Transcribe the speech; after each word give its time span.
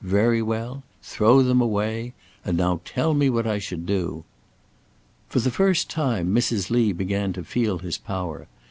Very 0.03 0.41
well! 0.41 0.81
throw 1.03 1.43
them 1.43 1.61
away! 1.61 2.13
And 2.43 2.57
now 2.57 2.81
tell 2.85 3.13
me 3.13 3.29
what 3.29 3.45
I 3.45 3.59
should 3.59 3.85
do." 3.85 4.23
For 5.29 5.37
the 5.39 5.51
first 5.51 5.91
time, 5.91 6.33
Mrs. 6.33 6.71
Lee 6.71 6.91
began 6.91 7.33
to 7.33 7.43
feel 7.43 7.77
his 7.77 7.99
power. 7.99 8.47